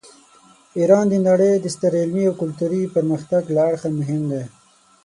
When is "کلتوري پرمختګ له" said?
2.41-3.61